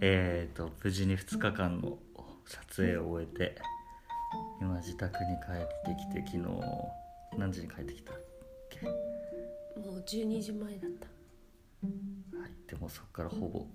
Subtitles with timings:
[0.00, 1.98] えーと無事に2日間の
[2.46, 3.56] 撮影を終えて
[4.60, 5.52] 今自宅に帰
[5.90, 8.16] ってきて昨日何時に帰ってきたっ
[8.70, 8.86] け？
[8.86, 8.92] は
[9.84, 11.06] もう12時前だった。
[11.06, 11.90] い
[12.66, 13.66] でもそっからほぼ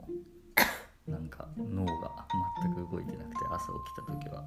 [1.07, 2.25] なんか脳が
[2.63, 4.43] 全く動いてなくて朝起きた時は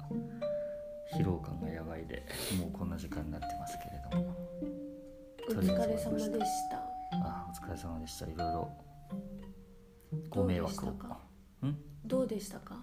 [1.15, 2.25] 疲労感がやばいで
[2.59, 4.35] もうこんな時間になってますけれども。
[5.49, 6.27] お疲れ様でし
[6.69, 6.77] た。
[7.13, 8.25] あお疲れ様でした。
[8.25, 8.71] いろいろ
[10.29, 10.93] ご迷惑を
[12.05, 12.79] どうでしたか？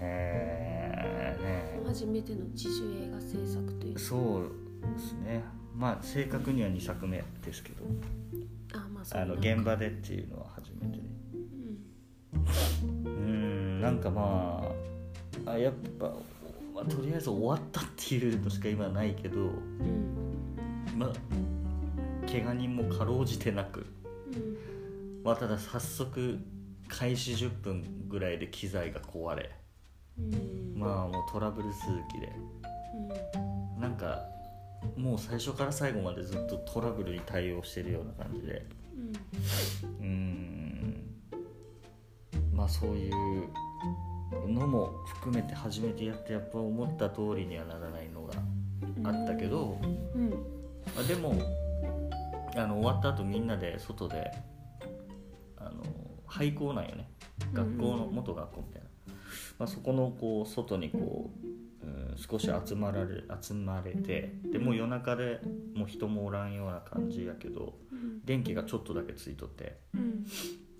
[0.00, 3.98] えー、ね初めての自主映画制作という。
[3.98, 4.50] そう
[4.94, 5.42] ですね。
[5.76, 7.84] まあ正確には2作目ですけど。
[8.74, 11.02] あまああの現場でっていうのは初めてで。
[13.04, 14.72] うんなんかま
[15.46, 16.12] ああやっぱ、
[16.74, 20.14] まあ、とりあえず終わったっていうのしか今ないけどうん。
[20.96, 21.12] まあ
[22.30, 23.86] 怪我人もかろうじてなく。
[24.32, 25.22] うん。
[25.24, 26.38] まあただ早速
[26.88, 29.50] 開始10分ぐらいで機材が壊れ
[30.18, 30.74] うん。
[30.76, 32.32] まあもうトラブル続きで。
[33.78, 34.24] なんか
[34.96, 38.66] もう最初から最後までずっとトラブルに対応してるような感じで。
[40.00, 41.14] うん。
[42.52, 43.48] まあそういう
[44.48, 48.34] のも含めて初めてやってやっぱ思った通りにはならないのが
[49.10, 49.78] あったけど、
[50.14, 50.30] うん。
[50.30, 50.36] ま
[51.00, 51.34] あ、でも
[52.56, 54.32] あの終わった後みんなで外で
[55.56, 55.82] あの
[56.28, 57.10] 廃校なんよね。
[57.52, 58.88] 学校の元学校みたいな、
[59.58, 61.30] まあ、そこのこう外にこ
[61.82, 65.40] う、うん、少し集まられ集まれてでもう夜中で
[65.74, 68.24] もう人もおらんような感じやけどうん。
[68.24, 70.26] 電気がちょっとだけついとって、うん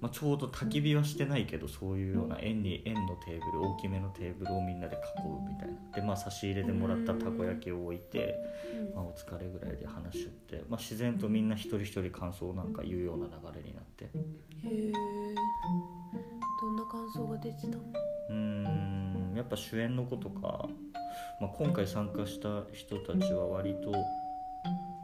[0.00, 5.74] まあ、ちょうど焚き火はしてないけどそういうような円に円のテーブル大きめのテーブルをみんなで囲うみたいな。
[5.94, 8.36] でまあ差し入れでもらったたこ焼きを置いて、
[8.94, 14.04] まあ、お疲れぐらいで話し合って、まあ、自然とみんな一人一人感想をなんか言うような流れになって。
[14.04, 14.08] へ
[14.64, 14.92] え
[16.60, 17.78] どんな感想が出てたの？
[18.30, 20.68] うーんやっぱ主演の子とか、
[21.40, 23.92] まあ、今回参加した人たちは割と、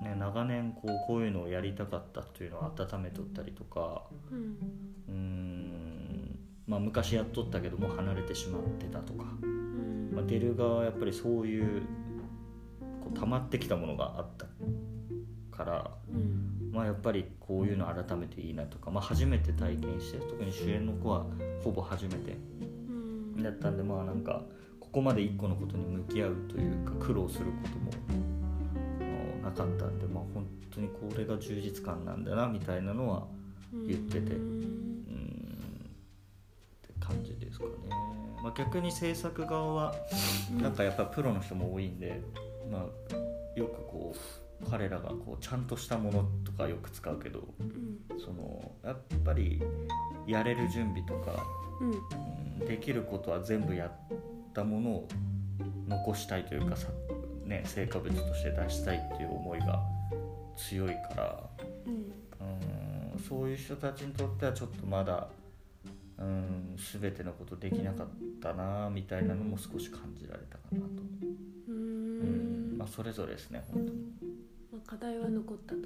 [0.04, 5.16] ね、長年こうこういうのをやりたかったというのを温めとったりとかうん。
[5.16, 10.12] ん、まあ、昔やっとったけどもう離れてしまってたとか、うん。
[10.14, 11.82] まあ、出る側はやっぱりそういう
[13.02, 14.46] こう溜まってきたものがあった
[15.56, 15.90] から。
[16.12, 16.70] うん。
[16.70, 21.24] まあ、やっぱりこういうの改めていいなとか、まあ、初めて体験して特に主演の子は
[21.62, 22.64] ほぼ初めてう
[23.40, 23.42] ん。
[23.42, 24.42] だったんでまあなんか
[24.80, 28.33] ここまで一個のことに向き合うというか苦労することも
[29.54, 33.26] かったんでまあ本当にこれが充実感なんだなみたいなのは
[33.86, 34.34] 言ってて。
[34.34, 34.60] うん。
[34.60, 35.34] うーん
[36.82, 37.70] って感じですかね、
[38.42, 39.94] まあ、逆に制作側は
[40.60, 42.20] なんかやっぱプロの人も多いんで、
[42.70, 48.18] まあ、よくこう彼らがこうちゃんとしたものとかよく使うけどうん。
[48.18, 49.62] そのやっぱり
[50.26, 51.44] やれる準備とか、
[51.80, 51.90] うん。
[52.60, 53.92] うん、できることは全部やっ
[54.52, 55.08] たものを
[55.88, 56.88] 残したいというかさ、
[57.46, 59.82] ね、成果物として出したいっていう思いが
[60.56, 61.50] 強いから、
[61.86, 61.94] うん
[63.14, 65.28] うん、そういう人たちにとってはちょっとまだ、
[66.18, 68.06] うん、全てのことできなかっ
[68.40, 70.86] たなみたいなのも少し感じられたかなと、
[71.68, 73.98] ううんんまあ、それぞれですね本当に。
[74.72, 75.80] まあ課題は残ったと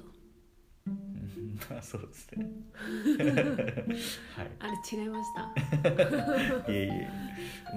[0.87, 2.47] うんまあそうですね。
[4.35, 4.47] はい。
[4.59, 7.09] あれ違いました いえいえ。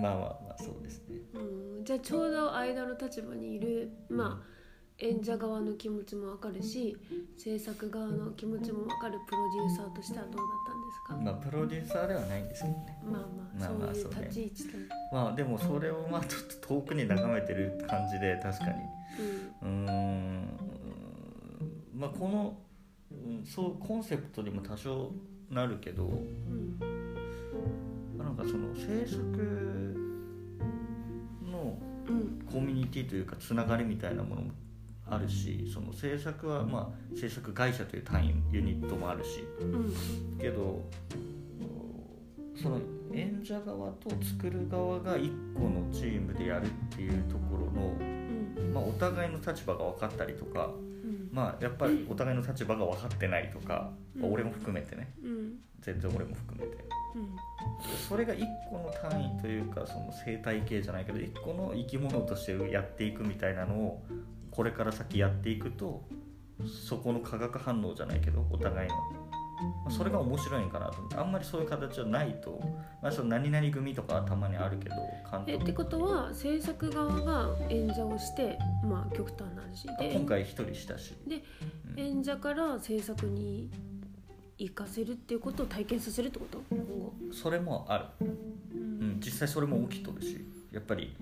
[0.00, 1.18] まあまあまあそうですね。
[1.34, 1.51] うん
[1.84, 4.52] じゃあちょうど間の立場にいるまあ
[4.98, 6.96] 演者側の気持ちもわかるし
[7.36, 12.98] 制作側の気持ちもわかるプロデューサーとしてはどうだったんですか、まあプロデューサーではないんですけどね。
[13.04, 14.78] まあまあまあまあそういう立ち位置と、
[15.12, 18.72] まあでもそれをまあちょっと遠くに眺めてる感じで確かに。
[19.62, 20.48] うーん。
[21.94, 22.56] まあこの
[23.10, 25.10] うんそうコンセプトにも多少
[25.50, 26.78] なるけど、うん
[28.16, 29.81] なんかその制作
[32.52, 34.50] コミュニティというかつながりみたいなものも
[35.08, 39.94] あるしその制作はまあ制作会社という単位ユニットもあるしうん。
[40.38, 40.82] けど
[42.62, 42.80] その
[43.12, 48.72] 演者側と作る側が一個のチームでやるっていうところの、うん。
[48.72, 50.70] まあ、お互いの立場が分かったりとか、
[51.04, 51.28] うん。
[51.32, 54.32] まあ、やっぱりお互いの立場が分かってないとか、まあうん。
[54.34, 55.12] 俺も含めてね。
[55.22, 55.54] うん。
[55.80, 56.76] 全然俺も含めて。
[56.76, 57.01] うん
[58.08, 64.02] それが一個の単位というかその生態系じゃないけど一個の生き物としてやっていくみたいなのを
[64.50, 66.04] これから先やっていくと
[66.66, 69.02] そこの化学反応じゃないけどお互いの、ま
[69.86, 70.98] あそれが面白いんかなと。
[70.98, 72.60] 思ってあんまりそういう形はないと、
[73.02, 74.94] まあ、その何々組とかはたまにあるけど
[75.30, 75.50] 監督。
[75.52, 80.14] えってことは制作側が演者をしてまあ極端な話で。
[80.14, 81.42] 今回一人したし、で
[81.90, 82.00] うん。
[82.00, 83.70] 演者から制作に
[84.62, 86.62] 活かせるっていうことを体験させるってこと？
[86.70, 88.26] 今後それもある、
[88.72, 91.16] うん、実際それも起きとるしやっぱり、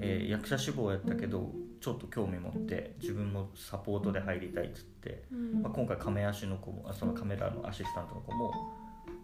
[0.00, 1.50] えー役者志望やったけど
[1.80, 5.62] ちょっと興味持って自分もサポートで入りたいっつって、うん。
[5.62, 8.52] まあ、今回カメ足の子もあそのカメラのアシスタントの子も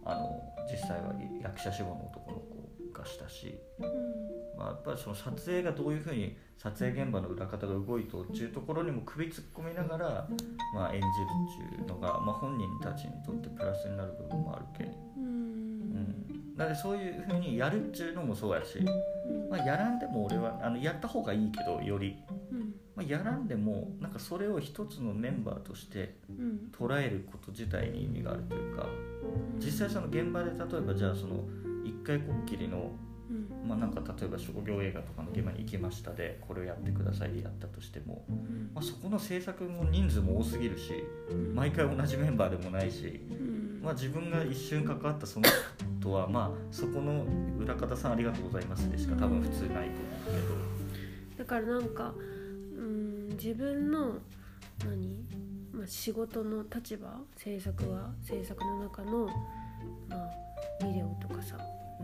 [0.05, 2.39] あの実際は役者志望の男の
[2.93, 3.59] 子がしたし、
[4.61, 10.29] まあ、やっぱりその撮影がどういうふうに撮影現場の裏方が動いとっていうところにも首突っ込みながら、
[10.75, 11.11] まあ、演じる
[11.73, 14.95] っていうのが、まあ、本人たちにとってプラスになる部分もあるけん。
[15.17, 15.25] うん。
[15.25, 18.79] うん、だからそういうふうにやるっていうのもそうやし、
[19.49, 22.19] まあ、やらんでも俺はあのやった方がいいけどより、
[22.53, 22.75] うん。
[22.95, 26.71] まあ、やらんでもなんかそれを一つのメンバーとしてうん。
[26.79, 28.87] 捉えること自体に意味があるというか
[29.59, 31.45] 実際その現場で例えばじゃあその
[31.85, 32.91] 一回こっきりの、
[33.31, 33.69] うん。
[33.69, 38.71] まあ、なんか例えば商業映画とかの現場に行きましたでこれをやってくださいでやったとしても、うん。
[38.75, 41.05] まあ、そこの制作も人数も多すぎるし
[41.55, 43.21] 毎回同じメンバーでもないし。
[43.31, 43.61] うん。
[43.83, 45.49] まあ、自分が一瞬関わったその
[45.99, 47.25] 人は、まあ、そこの
[47.59, 52.13] 裏方さんありがとうございますでしか多分普通ないと思うだからなんか
[52.77, 54.19] うん自分の
[54.85, 55.25] 何、
[55.73, 59.27] まあ、仕事の立場制作は制作の中の、
[60.09, 61.57] まあ、ビデオとかさ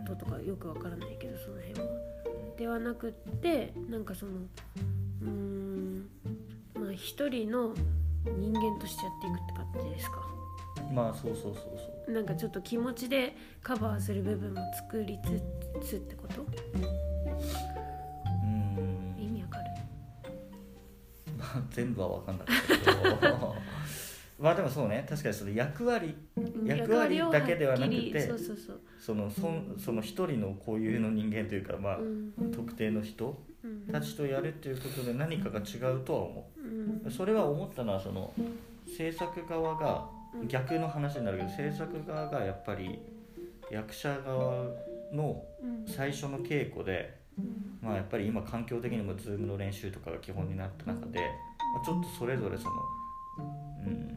[0.05, 1.87] 音とかよくわからないけどその辺は。
[2.57, 6.09] ではなくってなんかそのうーん
[6.75, 7.75] まあ一人の
[8.25, 10.27] 人間としてやっていくって感じですか？
[10.93, 12.13] まあそうそうそうそう。
[12.13, 15.19] なんかちょっと気持ちでカバーする部分も作り
[15.83, 16.43] つつってこと？
[16.43, 19.17] うーん。
[19.19, 19.65] 意味わかる？
[21.39, 23.55] ま あ全部は分かんなかったけど。
[24.39, 25.07] まあでもそうね。
[25.09, 26.15] 確かにその役割
[26.65, 28.31] 役割だけではなくて
[28.99, 32.33] そのそんその一人の固有の人間というか、まあうん。
[32.53, 33.93] 特定の人うん。
[33.93, 36.51] たちとやるっていうことで何かが違うとは思
[37.07, 37.11] う。
[37.11, 38.33] それは思ったのはその
[38.97, 40.09] 制作側が
[40.49, 42.99] 逆の話になるけど制作側がやっぱり
[43.71, 44.65] 役者側
[45.13, 45.87] のうん。
[45.87, 47.79] 最初の稽古で、うん。
[47.81, 51.21] まあ、やっぱり今環境的にも Zoom の練習とかが基本になった中で、
[51.75, 52.71] まあちょっとそれぞれその、
[53.87, 54.17] うん、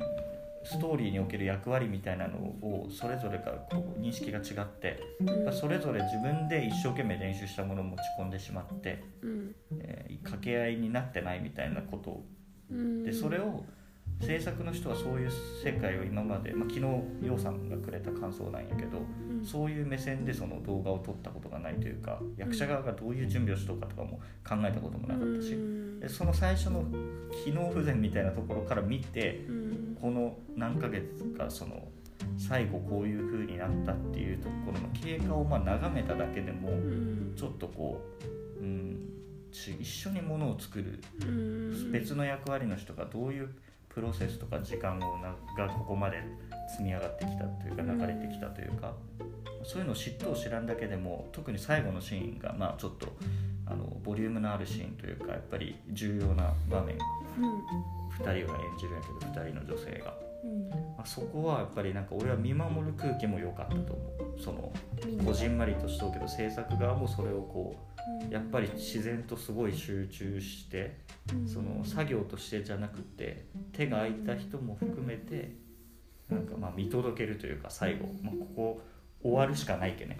[0.69, 9.55] ストーリーにおける役割みたいなのをそれぞれがこう認識が違って、まあそれぞれ自分で一生懸命練習したものを持ち込んでしまって、うん。
[9.79, 12.23] えー掛け合いになってないみたいなこと
[12.69, 13.03] うん。
[13.03, 13.63] でそれを
[14.21, 15.31] 制作の人はそういう
[15.63, 18.99] 世界を今まで、まあ、昨日陽さんがくれた感想なんやけど、
[19.31, 19.43] うん。
[19.43, 25.99] そういう目線でその動画を撮ったことがないというか役者側がどういう準備をしとくかとかも考えたこともなかったし、うん。
[25.99, 26.83] でその最初の
[27.43, 29.68] 機能不全みたいなところから見てうん
[30.01, 31.87] この何ヶ月かその
[32.37, 37.33] 最後こういう風になったっていうところの経過をまあ眺めただけでもうん。
[37.35, 38.01] ちょっとこ
[38.59, 39.09] う、うん、
[39.51, 41.91] ち一緒にものを作るうん。
[41.91, 43.49] 別の役割の人がどういう
[43.89, 46.23] プロセスとか時間をながここまで
[46.69, 48.93] 積み上がってきたというか流れてきたというか
[49.63, 53.07] そういうのを知っとう知らんだけでも特に最後のシーンがまあちょっと
[53.65, 56.97] あのボリュームのあるシーンというかやっぱり重要な場面
[58.19, 60.13] 2人が演じるんやけど2人の女性が、
[60.43, 60.69] うん。
[60.69, 64.41] まあ、そこはやっぱりなんか俺は見守る空気も良かったと思う。
[64.41, 64.71] その
[65.25, 67.75] こじんまりとしとうけど制作側もそれをこ
[68.29, 70.97] うやっぱり自然とすごい集中して
[71.45, 75.55] その作業としてじゃなくて手が空いた人も含めて
[76.29, 78.81] なんかまあ見届けるというか最後、まあ、ここ
[79.21, 80.19] 終わるしかないけね。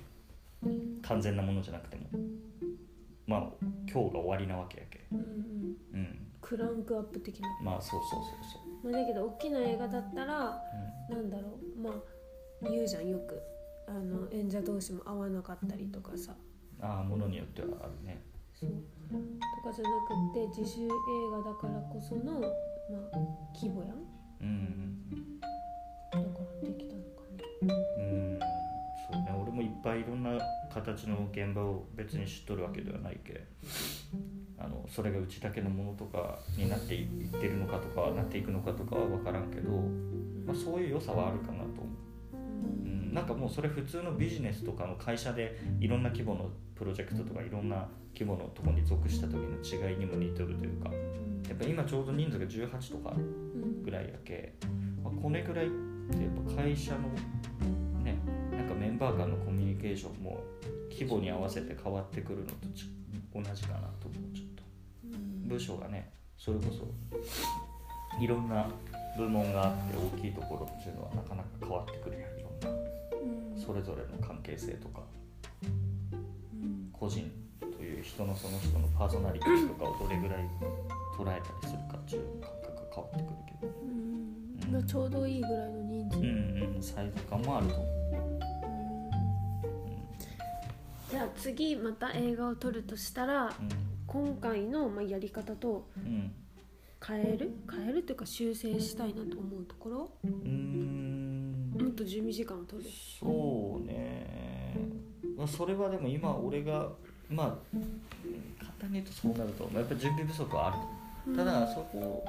[1.02, 2.04] 完全なものじゃなくても。
[3.26, 3.42] まあ
[3.90, 5.06] 今日が終わりなわけやけ。
[5.12, 5.26] うんうん。
[5.94, 10.60] うんクランクアップ的な、まあそうそうそうそう、まあ、だけど大きな映画だったら
[11.08, 11.80] なんだろう。
[11.80, 11.94] まあ
[12.68, 13.40] 言うじゃんよく。
[13.88, 16.36] あの演者同士も合わなかったりとかさ。
[16.80, 18.24] うん、ああものによってはあるね。
[18.54, 18.70] そう。
[18.70, 20.90] とかじゃなくて自主映
[21.32, 22.48] 画だからこその、ま
[23.14, 23.18] あ、
[23.56, 23.98] 規模やん。
[24.42, 25.40] うん
[26.12, 26.26] だか
[26.64, 27.22] らできたのか
[27.62, 28.40] ねうん。
[29.12, 29.40] そうね。
[29.40, 30.32] 俺もいっぱいいろんな
[30.74, 33.48] 形の現場を別に知っとるわけではないけ
[34.62, 37.08] あのそれがうちだけのものとかになっていっ
[37.40, 39.72] てるのかとかなっていくのかとかは分からんけど、
[40.46, 41.84] まあ、そういう良さはあるかなと思
[42.34, 42.36] う、
[42.86, 50.92] うん、なんかもうそれ普通のビジネスとかの会社でいろんな規模のプロジェクトとかいろんな規模のところに属した時の違いにも似てるというか
[51.48, 54.54] やっぱ今ちょうど人数が18とかうんぐらいやけ、
[55.04, 57.00] まあ、これぐらいってやっぱ会社の
[58.04, 58.18] ね
[58.52, 60.44] なんかメンバー間のコミュニケーションも
[60.92, 62.86] 規模に合わせて変わってくるのとち
[63.34, 64.36] 同じかなと思う。
[64.36, 64.49] ちょっとうん
[65.50, 66.88] 部署がねそれこそ
[68.22, 68.68] いろんな
[69.18, 72.70] 部門があって大きいところっていうのはなかなか変わってくるやんいろんな。
[73.54, 73.62] うん。
[73.62, 75.02] それぞれの関係性とか。
[75.64, 76.90] うん。
[76.94, 77.30] 個人
[77.60, 80.38] という人のその人のパーソナリティとかをどれぐらい
[81.18, 83.28] 捉えたりするかっていう感覚が変わってくる
[83.60, 83.74] けど。
[83.84, 84.76] うん。
[84.76, 84.88] うん。
[84.88, 86.84] ちょうどいいぐらいの人数、うんうん。
[86.84, 87.90] サイズ感もあると思う。
[91.10, 93.52] じゃあ次また映画を撮るとしたら
[94.12, 96.32] 今回のまあやり方とうん
[97.06, 97.52] 変える？
[97.72, 100.12] 変えるというか修正したいなと思うところ？
[100.26, 101.72] うん。
[101.80, 102.90] もっと準備時間を取る。
[103.20, 104.76] そうね。
[105.38, 106.90] まあそれはでも今俺が
[107.30, 107.78] まあ
[108.60, 110.78] 簡単に言うとそうなるとまあやっぱ準備不足はある
[111.34, 112.26] とただそこ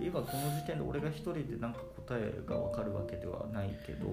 [0.00, 4.06] 今この時点で俺が一人でなんか答えが分かるわけではないけど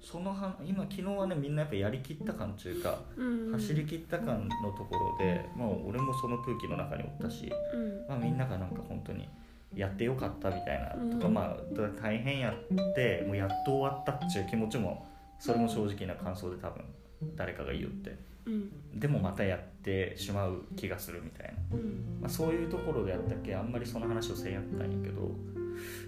[0.00, 3.52] そのは今昨日はねみんなやっぱやりきった感というかうん。
[3.52, 8.06] 走り切った感のところで、まあ、俺もその空気の中におったし、うん。
[8.08, 9.28] まあ、みんながなんか本当に
[9.74, 11.56] やってよかったみたいなとか、うんまあ
[12.02, 15.06] 大変やってもうやっと終わったっていう気持ちも
[15.38, 16.84] それも正直な感想で多分
[17.34, 18.16] 誰かが言って。
[18.46, 18.98] うん。
[18.98, 21.76] でもまたやってしまう気がするみたいな。
[21.76, 22.20] うん。
[22.20, 25.30] まあ、そういうところでやったっけあんまりその話をせんやったんやけど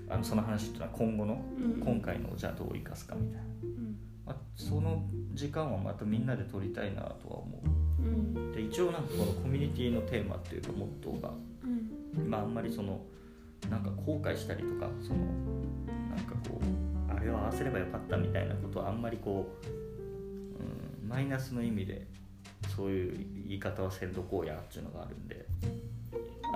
[0.08, 1.80] あのその話っていうのは今後のうん。
[1.80, 3.96] 今回のじゃあどう生かすかみたいな、うん。
[4.26, 8.54] まあ、その時間はまたみんなで取りたいなとは思う。
[8.54, 11.32] で一応なんかこのコミュニティのテーマっていうかモットーが、
[11.64, 12.30] うん。
[12.30, 13.00] まあ、あんまりその
[13.70, 15.18] なんか後悔したりとかその
[16.08, 22.06] なんかこうあれを合わせればよかったみたいなことはあんまりこう、うん、マイナスの意味で
[22.76, 25.46] そういう言い方はせんどこうやっていうのがあるんで。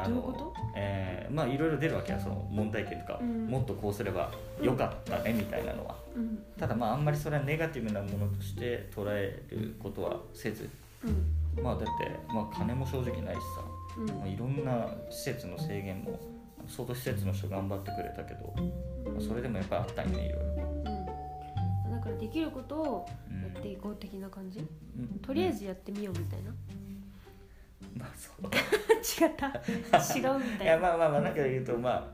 [0.05, 0.55] あのどういうこと？
[0.77, 3.47] えーまあいろいろ出るわけやその問題点とか、うん。
[3.47, 4.31] もっとこうすれば
[4.61, 5.97] よかったねみたいなのは。
[6.15, 6.39] うん。
[6.59, 10.69] ただまああんまりそれはネガティブなものとして捉えることはせず。
[11.05, 11.63] うん。
[11.63, 11.91] まあだって、
[12.29, 13.45] まあ、金も正直ないしさ、
[13.99, 14.07] うん。
[14.09, 16.19] まあ、いろんな施設の制限も
[16.69, 18.55] 相当施設の人頑張ってくれたけど、
[19.11, 20.49] まあ、それでもやっぱりあったんよねいろいろ。
[21.87, 21.93] うん。
[21.93, 24.59] だからできることをうんやっていこう的な感じ？
[24.59, 24.63] う
[25.03, 25.19] ん。
[25.21, 26.53] とりあえずやってみようみたいな？
[27.95, 29.47] まあそう 違った。
[29.49, 32.13] 違うみたいやいなまあまあまあなんか言うとま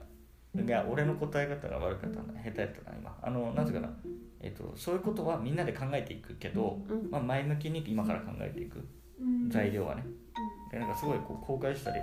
[0.56, 2.42] あいや俺の答え方が悪かったな。
[2.42, 3.18] 下手やったな今。
[3.23, 3.92] あのなんていうかな、
[4.40, 8.85] えっとそういうことはみんなで考えていくけど、うんまあ、前向きに今から考えていく。
[9.20, 9.50] うん。
[9.50, 10.04] 材料はね、
[10.70, 12.00] でなんかすごいこう後悔したり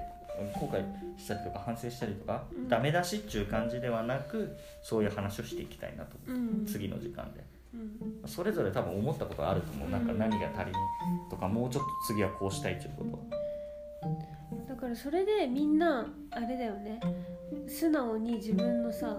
[0.54, 0.84] 後悔
[1.18, 2.68] したりとか反省したりとか、うん。
[2.68, 6.66] ダメ出しっていう感じではなくそういう話をしていきたいなと、うん。
[6.66, 7.44] 次の時間で。
[7.74, 7.78] う
[8.26, 8.30] ん。
[8.30, 9.90] それぞれ多分思ったことがあると思う。
[9.90, 13.46] なんか何が足りんとかもうちょっと次はこうしたいっていうこと
[14.68, 17.00] だからそれでみんなあれだよね。
[17.68, 19.18] 素直に自分のさ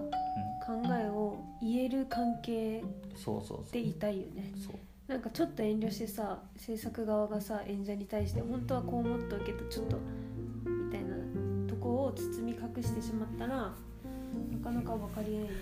[0.65, 2.83] 考えを言える関係
[3.15, 4.51] そうそうそうでいたいよね。
[4.55, 4.75] そう
[5.07, 9.97] なんかちょっと遠慮してさ制作側がさ演者に対して本当はこう思っとるけどちょっと
[10.65, 11.15] みたいな
[11.67, 13.73] とこを包み隠してしまったらな
[14.63, 15.47] かなか分かりえない。
[15.47, 15.53] よ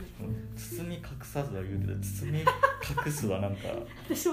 [0.56, 3.60] 包み隠さずは言うけど包み隠すはなんか
[4.10, 4.26] 珍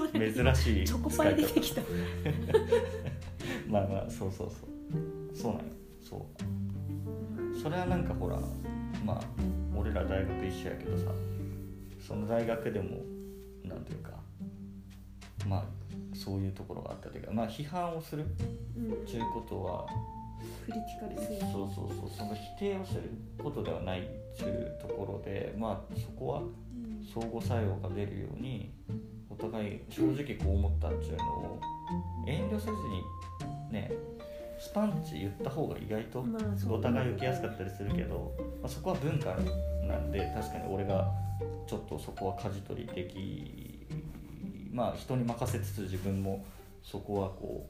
[0.55, 1.81] しいチョコパイ出てきた。
[3.69, 4.72] まあまあそうそうそう
[5.43, 5.65] そうなんよ
[6.01, 7.61] そう。
[7.61, 8.39] それはなんかほら
[9.03, 9.21] まあ
[9.75, 11.11] 俺ら大学一緒やけどさ
[12.07, 13.01] その大学でも
[13.65, 14.11] なんていうか
[15.45, 15.63] まあ
[16.15, 18.25] そういうところがあったというかまあ批判をする。
[18.77, 19.05] うん。
[19.05, 19.85] ということは
[20.65, 22.09] クリティカルそうそうそう。
[22.17, 23.01] その否定をする
[23.37, 24.03] ことではないっ
[24.37, 27.05] ていうところでまあそこはうん。
[27.13, 28.71] 相互作用が出るように
[29.29, 31.59] お互い正直こう思ったっていうのを
[32.25, 33.03] 遠慮せずに
[33.71, 33.91] ね
[34.63, 36.25] スパンチ言った方が意外と
[36.69, 39.35] お互い受けやすかったりするけど、まあ、そこは文化
[39.85, 41.11] なんで確かに俺が
[41.67, 43.85] ちょっとそこは舵取りでき
[44.71, 46.45] まあ人に任せつつ自分も
[46.81, 47.69] そこはこ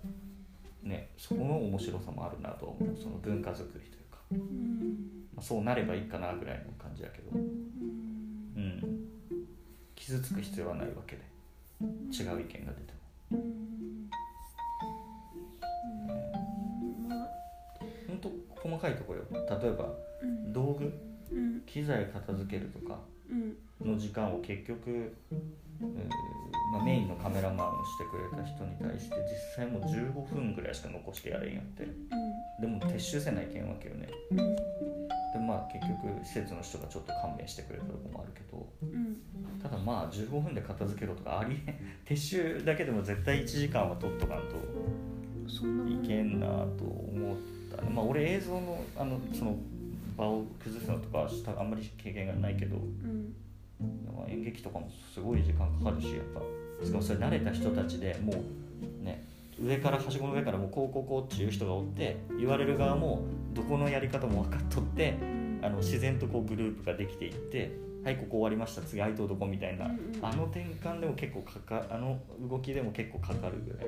[0.86, 2.96] うねそこの面白さもあるなと思う。
[3.02, 5.26] その文化づくりというか、うん。
[5.36, 7.32] まあ、そうなればいいかなぐらいの感じやけど。
[7.32, 7.42] うん。
[8.56, 8.82] うん、
[9.96, 11.24] 傷つく必要はないわけで。
[11.82, 12.94] 違う意見が出て
[13.32, 13.40] も
[18.74, 19.26] 細かいところよ。
[19.32, 20.54] 例えばうん。
[20.54, 20.92] 道具？
[21.32, 21.62] うん。
[21.66, 23.00] 機材片付けるとか。
[23.30, 23.56] うん。
[23.88, 26.10] の時間を結局、うん
[26.72, 29.16] まあ、メインのカメラマンをしてくれた人に対して
[29.58, 31.88] 実際もう15分ぐらいしか残してやれんやって。
[32.62, 34.10] でも撤収せないけんわけよね。
[34.32, 34.38] うん。
[34.38, 38.66] でまあ結局施設の人がちょっと勘弁してくれたとこもあるけど。
[38.82, 39.18] うん。
[39.62, 41.76] ただまあ15分で片付けろとかありえん。
[42.06, 44.56] 撤収だけでも絶対1時間は取っとかんと
[45.88, 47.38] いけんなと思っ
[47.76, 47.82] た。
[47.82, 49.58] ねまあ俺映像のあのその
[50.18, 53.34] 場を崩すのとかはしたあんまり経験がないけど、うん。
[54.16, 56.42] まあ演劇とかもすごい時間かかるしやっぱ。
[56.84, 59.24] しかもそれ慣れた人たちでもうね
[59.62, 63.22] 上からはしごの上からもうこうこうこうっていう人がおって言われる側も
[63.54, 65.18] どこのやり方も分かっとって
[65.62, 67.72] あの自然とこうグループができていって
[68.04, 69.86] はいここ終わりました次相手どこみたいな、
[70.22, 73.88] あの転換でも結構かかあの動きでも結構かかるぐらい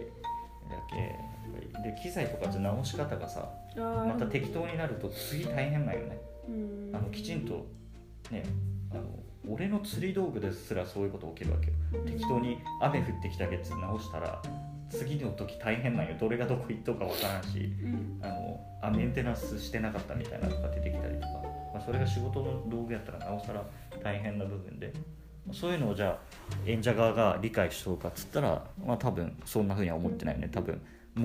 [0.69, 6.19] だけやっぱりで機材とかじゃ直し方がさまた適当になると次大変なんよね。
[6.47, 6.95] うん。
[6.95, 7.65] あのきちんと
[8.31, 8.43] ね
[8.91, 9.01] あの
[9.47, 12.03] 俺の釣り道具ですらそういうこと起きるわけよ。
[12.05, 14.41] 適当に雨降ってきたけど直したら
[14.89, 16.15] 次の時大変なんよ。
[16.19, 18.19] どれがどこ行っとくかわからんしうん。
[18.21, 21.27] あのあメンテナンスしてなかったみたいなのが出てきたりとか、
[21.73, 23.63] まあ、それが仕事の道具やったらなおさら
[24.03, 24.93] 大変な部分で
[25.51, 26.19] そういうのをじゃあ
[26.65, 30.49] 演者側が理解しそうかっつったら、まあ、多分そんなふうには思ってないよね。
[30.51, 30.81] 多分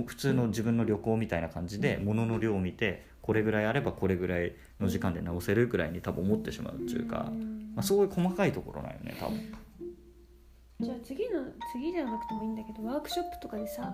[0.06, 7.72] 普通の自分の旅行みたいな感じで物の量を見てこれぐらいあればこれぐらいの時間で直せるぐらいに多分思ってしまうっていうか、ん。
[7.74, 9.40] まあ、そういう細かいところなんよね多分。
[10.80, 13.92] じゃあ次の次じゃなくてもいいんだけどワークショップとかでさ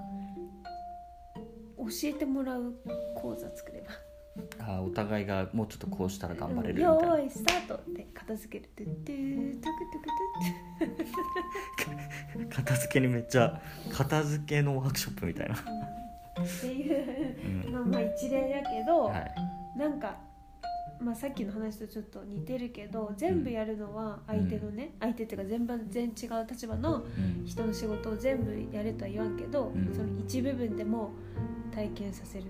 [1.76, 2.74] 教えてもらう
[3.16, 3.88] 講座作れば
[4.58, 8.70] あーお互いがもうちょっとこうしたら頑張れるみたいよなーいスタートって片付ける。
[8.76, 10.06] トゥットゥートゥクトゥク
[12.36, 13.60] トゥ片付けにめっちゃ
[13.92, 15.58] 片付けのワークショップみたいな、っ
[16.60, 17.72] ていううん。
[17.72, 19.34] まあまあ一例だけど、はい、
[19.78, 20.16] なんか、
[21.00, 27.44] まあ、さっきの話とちょっと似てるけど全部やるのは相手のね、相手っていうか全然違う立場のうん。
[27.46, 29.94] 人の仕事を全部やれとは言わんけど、うん。
[29.94, 31.10] その一部分でも
[31.74, 32.46] 体験させるっ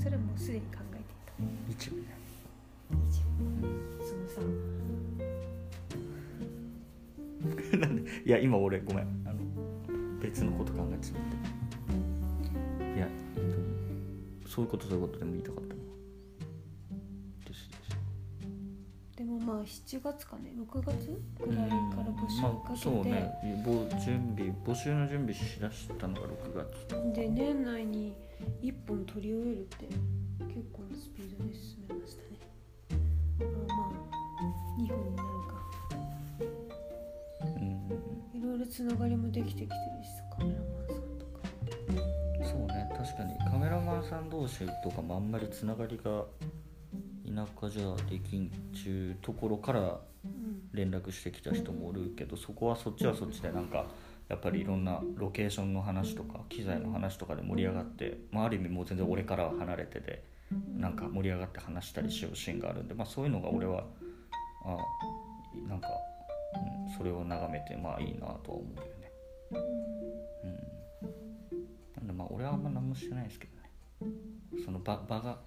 [0.00, 2.02] それはもうすでに考えてい一部ね
[2.90, 3.44] た一部
[4.04, 4.40] そのさ
[7.78, 9.06] なんでいや今俺ごめん。
[9.26, 9.40] あの
[10.20, 11.22] 別のこと考えてしまっ
[12.82, 13.08] たいや
[14.46, 15.74] そういうことそういうことでも言いたかった
[19.30, 20.52] もまあ7月かね。
[20.58, 23.32] 6月ぐらいから募集かけて、あそうね
[23.64, 27.14] 募準備募集の準備しだしたのが6月。
[27.14, 28.12] で年内に
[28.62, 32.28] 1本取り終えるって結構なスピードで進めましたね。
[33.38, 34.10] まあまあ
[34.80, 35.54] 2本になるか。
[37.44, 38.40] うん。
[38.40, 41.40] いろいろつながりもできてきてるしさカメラマンさんとか。
[42.44, 42.90] そうね。
[42.96, 46.24] 確かにカメラマンさん同士とかもあんまりつながりが
[47.34, 50.60] 田舎じゃできんちゅうところからうん。
[50.72, 53.86] 連絡してきた人もおるけどそこはそっちはそっちでなんか
[54.28, 60.22] やっぱりいろんなロケーションの話とか機材の話とかで盛り上がって、まあ、ある意味もう全然俺からは離れてて
[60.76, 63.84] なんか盛り上がって話したりしようシーンがあるんで、まあ、そういうのが俺は
[64.64, 64.76] あ
[65.68, 65.88] なんか、
[66.86, 69.10] うん、それを眺めてまあいいなとは思うよね。
[70.42, 71.10] うん、
[71.96, 74.14] なんでまあ俺はあんま何もしてないですけどね。
[74.64, 75.38] その場場が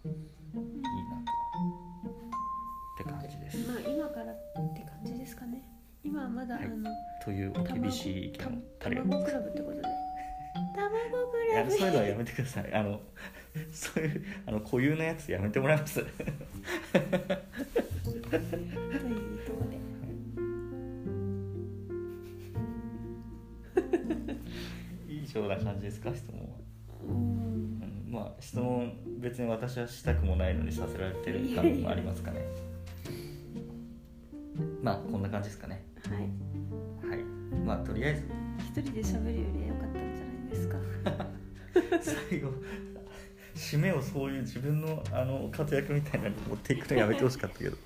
[3.68, 4.36] まあ今からっ
[4.74, 5.62] て感じですかね。
[6.04, 6.66] 今はまだ、はい。
[6.66, 6.90] あの
[7.24, 9.82] というお厳しい意見をた垂れ卵クラブってことで。
[10.76, 12.74] 卵クいラブやそういうのはやめてください。
[12.74, 13.00] あの
[13.72, 16.02] そういうあの固有なやつやめてもらいます。
[16.02, 16.10] という
[19.46, 19.78] ところで。
[25.24, 26.14] 以上な感じですか？
[26.14, 26.48] 質問は、
[27.08, 27.16] うん。
[27.16, 27.20] う
[28.10, 32.73] ん、まあ質問別に私はしたくもないのにさせられてる感もありますかね
[34.84, 35.86] まあこんな感じですかね。
[36.10, 37.10] はい。
[37.10, 37.24] はい。
[37.66, 38.24] まあとりあえず。
[38.60, 40.78] 一人で喋るより良かったんじゃないですか？
[42.30, 42.50] 最後
[43.56, 47.78] 締めをそういう自分のあの活躍みたいなのに持っていくのやめてほしかったけど。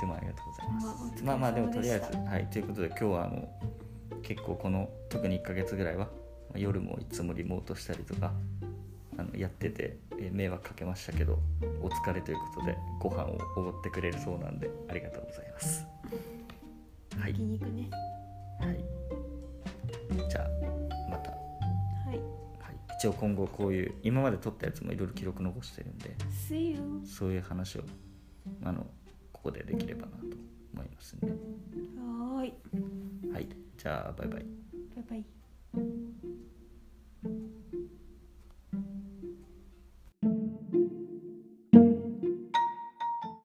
[0.00, 0.80] でもありがとうございま
[1.16, 1.24] す。
[1.24, 2.16] まあまあまあでもとりあえず。
[2.16, 2.46] はい。
[2.46, 3.48] ということで今日はあの
[4.22, 6.10] 結構この特に1ヶ月ぐらいはま
[6.54, 8.32] あ夜もいつもリモートしたりとか
[9.20, 11.38] あのやってて、えー迷惑かけましたけど
[11.82, 15.86] お疲れということでご飯をおごってくれるそうなんでありがとうございます。
[17.18, 17.90] はい、ね。
[18.60, 18.84] はい、
[20.28, 21.30] じゃあまた。
[21.30, 21.36] は
[22.12, 22.16] い。
[22.16, 22.18] はい、
[22.98, 26.14] 一応今後こういう今まで撮ったやつもいろいろ記録残してるんで
[27.04, 27.82] そういう話を
[28.62, 28.86] あの
[29.32, 30.24] ここでできればなと
[30.74, 31.26] 思いますんで。
[31.26, 32.54] はーい。
[33.32, 33.48] はい。
[33.76, 34.46] じゃあバイバイ。
[34.96, 35.39] バイバイ